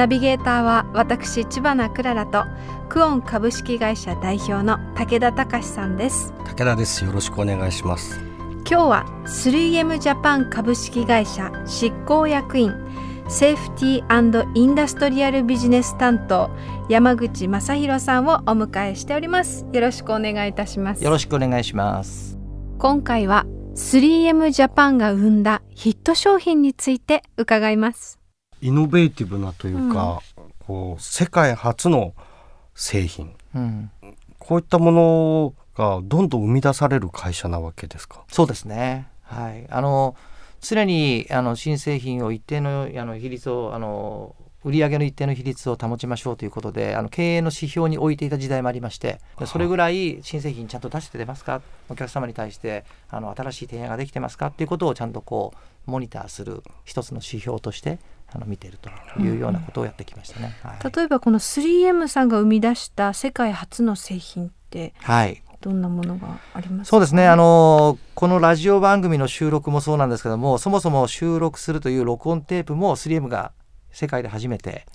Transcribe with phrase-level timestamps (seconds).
[0.00, 2.46] ナビゲーターは私千葉なクララと
[2.88, 6.32] クオン株式会社代表の武田隆さんです。
[6.46, 7.04] 武田です。
[7.04, 8.18] よろしくお願いします。
[8.60, 12.72] 今日は 3M ジャパン株式会社執行役員
[13.28, 16.48] セーフティーインダストリアルビジネス担当
[16.88, 19.66] 山口正弘さんをお迎えしております。
[19.70, 21.04] よろしくお願いいたします。
[21.04, 22.38] よろしくお願いします
[22.78, 28.19] 今回は 3M ジャパンが生んだヒット商品について伺います
[28.60, 32.14] イノベーティブなというか、うん、こう世界初の
[32.74, 33.90] 製品、うん、
[34.38, 38.24] こういったものがどんどん生み出される会社なわけですか？
[38.28, 39.08] そうですね。
[39.22, 39.66] はい。
[39.70, 40.16] あの
[40.60, 51.62] 常にあの新製品を一定のあの比率をあの売上の一定の比率を保ちましょうということであの経営の指標に置いていた時代もありましてそれぐらい新製品ちゃんと出して出ますか？
[51.88, 54.48] お客様に対してあの新しい提案ができてますか？
[54.48, 55.54] っていうことをちゃんとこ
[55.86, 57.98] うモニターする一つの指標として
[58.32, 65.42] あの見ているというようなことをやってきましたね、はい、例えばこの 3M さんが生み出した世界初の製品ってはい。
[65.60, 67.28] どんなものがありますそうですね。
[67.28, 73.52] あのこのラジオ番組の収録もそうなんですけどもそもそも収録するという録音テープも 3M が
[73.92, 74.86] 世界で初めて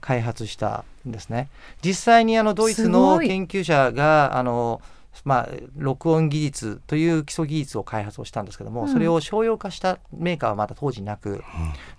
[0.00, 1.48] 開発したんですね。
[1.84, 4.80] 実際にあのドイツの研究者があの
[5.24, 11.44] まあ、録音技術という基礎技術を開発をしたんですけども、うん、それを商用化したメーカーはまだ当時なく、うん、ま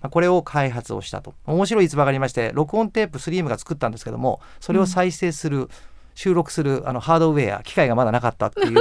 [0.02, 1.34] あ、これを開発をしたと。
[1.46, 5.68] 面白い逸話がありまして録音テープ 3M が作ったんですけどもそれを再生する
[6.14, 8.78] 収録するあのハードウェア機械がまだなかったっていう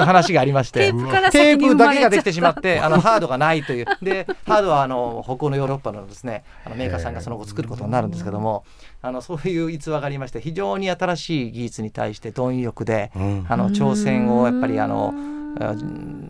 [0.00, 0.92] 話がありまして。
[1.32, 3.86] テープだけができてしまってあのハードがないという。
[4.02, 8.64] でハードはあの北欧のヨーロッパのですねあのメーカーさんがその後作ることになるんですけども
[9.02, 15.14] あのそういう逸話がありまして非常に新しい技術に対して貪欲で、うん、あの挑戦をやっぱりあの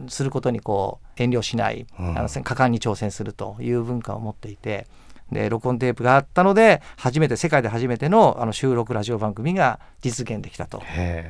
[0.08, 4.86] することにこう遠慮しない、あの果敢に挑戦するという文化を持っていて。
[5.32, 10.82] で録音テープがあったので初めて世界で初めてのあの収録ラジオ番組が実現できたと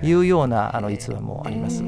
[0.02, 1.82] いうようなあの逸話もあります。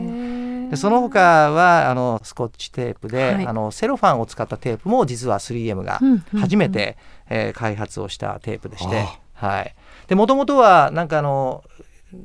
[0.70, 6.00] でその他はあのスコッチテープで、はい、あのセロファンを使ったテープも実は 3M が
[6.38, 6.96] 初めて、
[7.30, 9.74] うんうんうん、えー、開発をしたテープでして、はい、
[10.08, 11.62] でもともとはなんかあの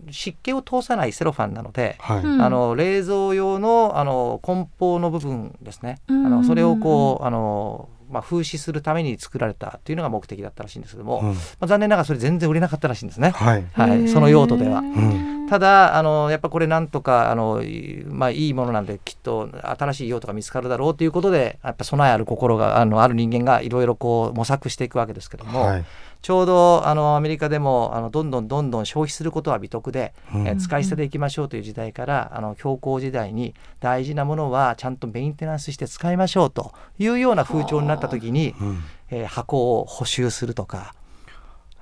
[0.09, 14.79] 湿気を通さないセロファンなので、はい、あの冷蔵用のあの梱包の部分ですね、あのそれをこうあのまあ、風刺するために作られたというのが目的だったらしいんですけども、うん、まあ、残念ながらそれ全然売れなかったらしいんですね、はい、はい、その用途では。
[14.79, 17.61] うんただあのやっぱこれなんとかあの、
[18.07, 25.85] まあ、いいものなんできっと新しい用途が見つかるだろうということでやっぱ備えある心があのある人間がいろいろこう模索していくわけですけども、はい、
[26.21, 40.95] ちょうどあのアメリカでもあのどんどんどんどん消費することは美徳で、うん、え使い捨てでいきましょうという時代からあの強硬時代に大事なものはちゃんとメンテナンスして使いましょうというような風潮になった時に、うん、えー、箱を補修するとか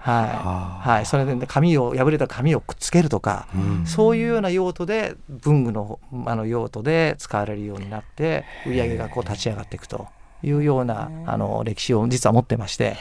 [0.01, 10.07] はい、はい、それで、ね、紙を破れた紙をくっつけるとか、うん、そういうような用途で文具のあの用途で使われるようになって売り上げがこう立ち上がっていくと
[10.41, 12.93] いうようなあの歴史を実は持ってまして、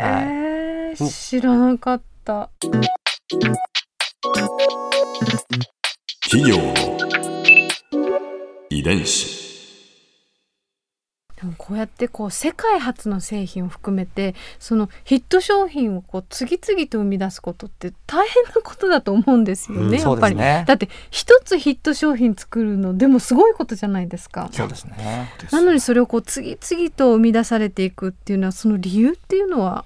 [0.00, 2.50] はい、知らなかった。
[6.28, 6.56] 企業。
[8.70, 9.41] 遺伝子
[11.42, 24.50] でもこうやってこう世界初の製品を含めてそのヒット商品をこう次々と生み出すことって大変なことだと思うんですよね、うん、やっぱり、ね、だって一つヒット商品作るのでもすごいことじゃないですか。
[24.52, 25.32] そうですね。
[25.50, 29.84] なのにそれをこう次々と生み出されていくっていうのはその理由っていうのは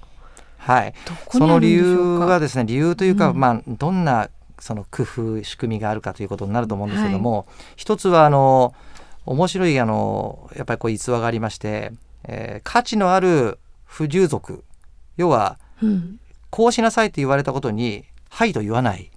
[0.57, 0.93] はい
[1.31, 4.29] その理由はですね理由というか、うん、まあどんな
[4.59, 7.45] その工夫仕組みがあるかということになると思うんですけども、はい、
[7.77, 8.75] 一つはあの
[9.27, 11.91] 面白いあのやっぱりこう逸話がありまして、
[12.23, 14.63] えー、価値のある不従属。
[15.17, 16.19] 要は、うん、
[16.49, 19.11] こうしなさいと言われたことに「はい」と言わない、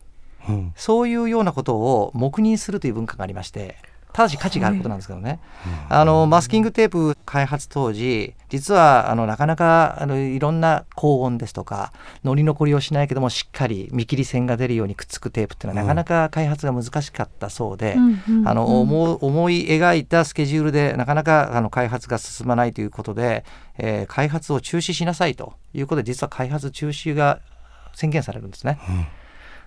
[0.49, 3.77] うん、そういうようなことを黙認するという文化がありまして。
[4.13, 5.41] ただし価値があることなんですけどね、
[5.89, 11.93] あのマスキングテープ開発当時実はあのなかなかあのいろんな高温ですとか
[12.25, 17.97] 乗り残りをしないけどもしっかり見切り線が出るようにくっつくテープっていうのはなかなか開発が難しかったそうで、
[18.45, 23.45] あの思思い描いたスケジュールでなかなかあの開発が進まないということで、
[23.79, 27.41] えー、開発を中止しなさいということで実は開発中止が
[27.95, 28.79] 宣言されるんですね。
[28.89, 29.20] うん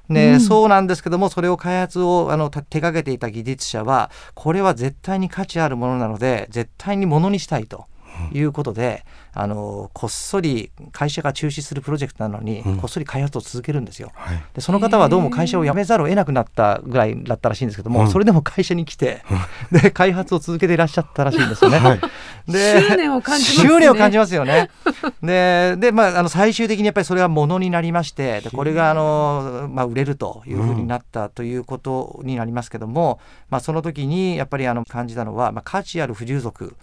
[0.10, 7.88] で、うん、そうなんですけどもそれを開発をあの手掛けていた技術者はこれは絶対に価値あるものなので絶対にものにしたいと。
[8.32, 14.12] いうことで、あのこっそり会社が中止するプロジェクトなのに、こっそり開発を続けるんですよ。
[14.14, 19.24] はい、でその方はどうも会社を辞めざるを得なくなったぐらいだったらしいんですけども、それでも会社に来て、
[19.72, 21.80] で開発を続けていらっしゃったらしいんですよね。
[21.80, 22.02] はい、
[22.48, 24.70] で 執念を感じます、ね、執念を感じますよね。
[25.22, 33.20] でで、まあ、あの最終的にやっぱりそれはものになりましてでこれがあの、まあ、売れるというふうになったということになりますけども、
[33.50, 36.76] まあ、その時にやっぱりあの感じたのは、まあ、価値ある不従属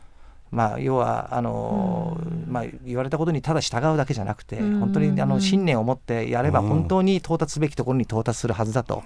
[0.50, 9.02] まあ、要はあの、まあ、言われたことにただ従うだけじゃなくて、本当にあの信念を持ってやれば本当に到達すべきところに到達するはずだと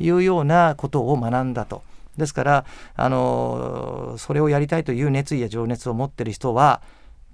[0.00, 1.82] いうようなことを学んだと。
[2.16, 2.64] ですから
[2.96, 6.82] あのそれをやりたいという熱意や情熱を持ってる人は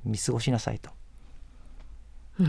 [0.05, 0.91] 見過ごしなさいと。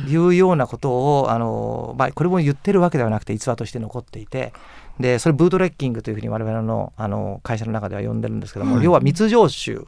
[0.07, 4.51] いうようなことをあの、まあ、これも言ってるわけではなくて逸話として残っていて
[4.99, 9.85] でそれブートレッキングというふうに我々のあの会社の中では呼んでるんですけども、要は密常習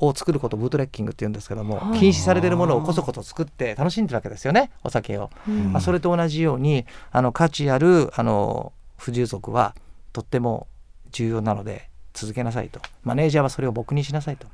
[0.00, 9.74] を作ることをブートレッキングって言うんですけども禁止されてるものをこそこそ作って楽しんでるわけですよねお酒を、うん、まあ、それと同じようにあの価値あるあの不従属は
[10.12, 10.66] とっても
[11.12, 12.80] 重要なので続けなさいと。
[13.04, 14.46] マネージャーはそれを僕にしなさいと。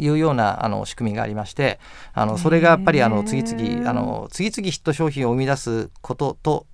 [0.00, 1.80] いうようなあの仕組みがありまして
[2.14, 6.66] あのそれがやっぱりあの次々あの次々ヒット商品を生み出すことと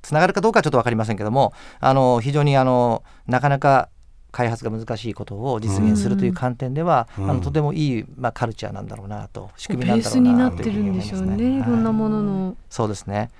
[0.00, 3.88] つながるかどうかはちょっと分かりませんけどもあの非常にあのなかなか
[4.30, 11.44] 開発が難しいことを実現するという観点では、うん、あのとてもいい、まあ、カルチャーなんだろうなと仕組みなんだろうなというふうに思いますね。
[11.44, 11.58] い。
[11.60, 13.30] ろんなものの、そうですね、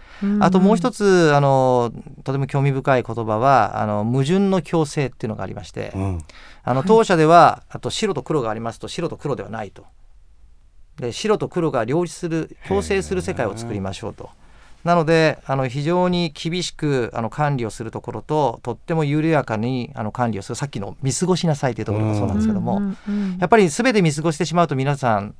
[0.40, 1.92] あともう一つあの
[2.24, 6.18] とても興味深い言葉はあの矛盾の強制っていうのがありまして、うん、
[6.64, 9.84] あの当社では、あと白と黒がありますと白と黒ではないと。
[10.96, 14.30] で白と黒が両立する共生する世界を作りましょうと。
[14.84, 22.80] なのであの非常に厳しくあの管理をするところととっても緩やかにあの管理をするさっきの見過ごしなさいというところがそうなんですけども、
[23.38, 25.34] やっぱり全て見過ごしてしまうと皆さん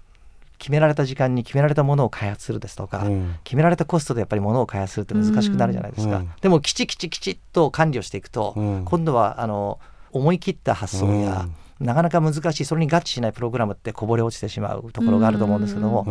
[0.58, 9.78] 決められた時間に決められたものを開発するですとか、うん、決められたコストでやっぱりものを開発するって難しくなるじゃないですか、うん、でもきちきちきちっと管理をしていくと、うん、今度はあの
[10.10, 11.46] 思い切った発想や、
[11.80, 12.64] なかなか難しい。
[12.64, 16.06] それに合致しないプログラムってこぼれ落ちてしまうところがあると思うんですけども、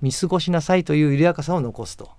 [0.00, 2.10] 見過ごしなさいという緩やかさを残すと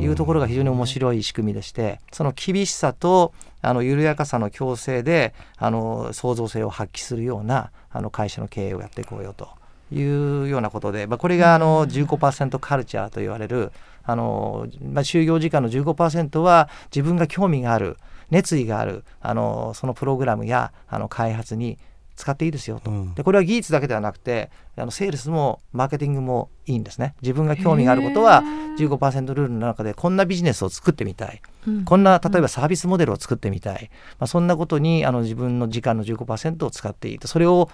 [0.00, 9.48] いうところが非常に面白い仕組みでしてその厳しさとあの緩やかさの共生であの創造性を発揮するようなあの会社の経営をやっていこうよと
[9.92, 13.72] いうようなことで、まあ、これがあの15%カルチャーと言われる
[14.04, 17.96] あの、まあ、就業時間の15%は自分が興味がある
[18.30, 21.78] 熱意があるあのそのプログラムやあの開発に
[22.18, 27.14] 使っていいですよと、うん、でこれは技術だけではなくてあのセールスもマーケティングもいいんですね。
[27.22, 28.42] 自分が興味があることは
[28.78, 37.28] 15%ルールの中でこんなビジネスを作ってみたい、うん、こんな例えばサービスモデルを作ってみたい、まあ、そんなことにあの自分の時間の15%を使っていいと。
[37.28, 37.70] それを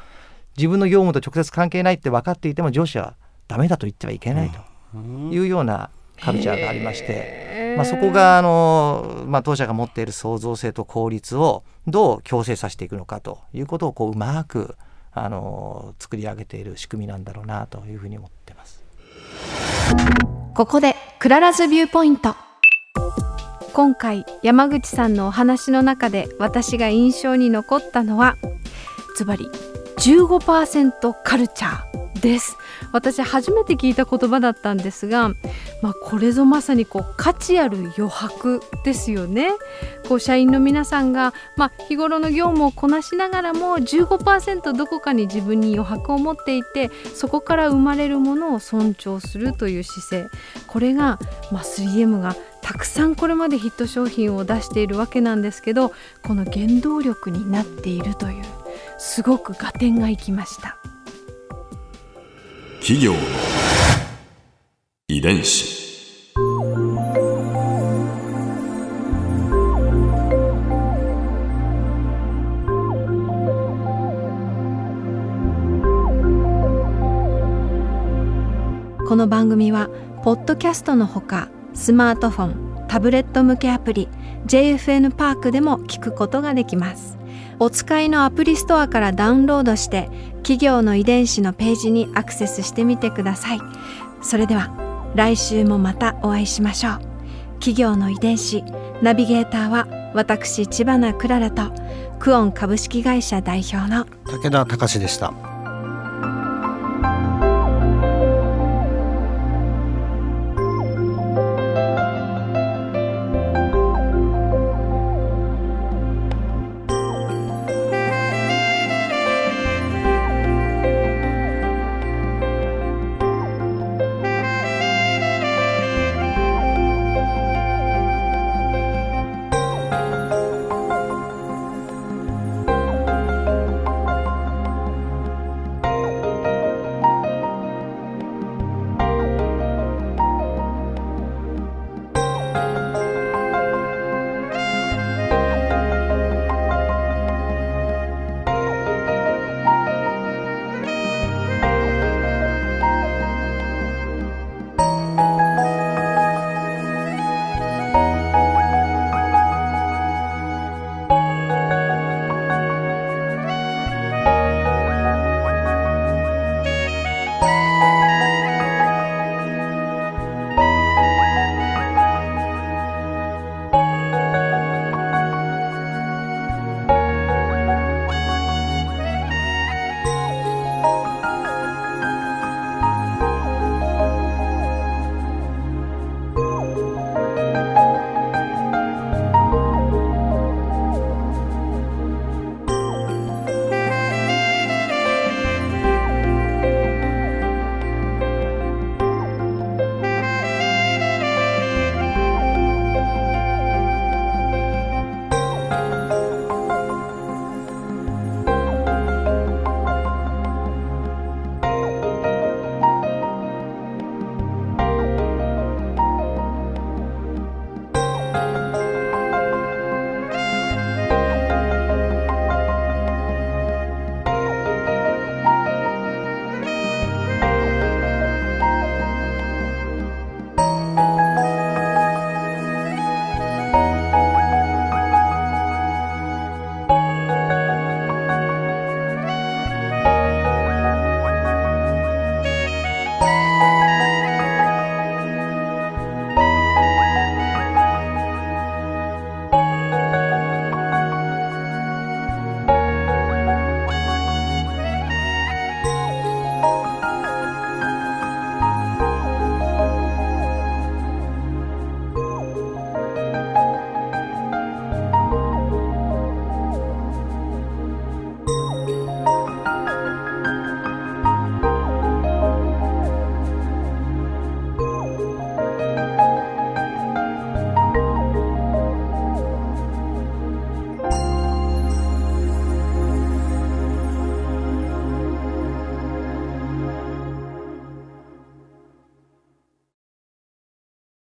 [0.58, 3.16] 自分の業務と直接関係ないって分かっていても上司は
[3.48, 4.98] ダメだと言ってはいけないと
[5.32, 5.90] いうような
[6.20, 14.76] カルチャーがありまして、まあ、そこがあの、まあ、当社が持っている創造性と効率をどう共生させていくのかということをこううまく
[15.12, 18.84] あの作り上げている仕組みなんだろうなというふうに思ってます。
[20.54, 22.34] ここで Clara's Viewpoint。
[23.72, 28.36] 今回山口さんのお話の中で私が印象に残ったのは
[29.16, 29.48] ズバリ
[29.96, 32.56] 15%カルチャーです
[32.94, 35.30] 私初めて聞いた言葉だったんですが、
[35.82, 39.50] まあ、これぞまさにこう価値ある余白ですよね
[40.08, 51.18] こう社員の皆さんが、まあ、日頃の業務をこなしながらも15%どこかに自分に余白を持っていてそこから生まれるものを尊重するという姿勢これが、
[51.50, 58.44] まあ、3M がたくさんこれまでヒット商品を出しているわけなんですけどこの原動力になっているという
[58.98, 60.78] すごく合点がいきました。
[62.86, 63.18] 企業の
[65.08, 66.34] 遺伝子。
[79.08, 79.88] この番組は
[80.22, 84.10] ポッドキャストのほかスマートフォンタブレット向けアプリ
[84.46, 87.13] JFN パークでも聞くことができます。
[87.58, 93.60] お使いのアプリストアからダウンロードして企業の遺伝子のページにアクセスしてみてください。
[94.22, 94.70] それでは
[95.14, 96.98] 来週もまたお会いしましょう。
[97.54, 98.62] 企業の遺伝子
[99.00, 101.72] ナビゲーターは私千葉なクララと
[102.18, 105.53] クオン株式会社代表の武田隆でした。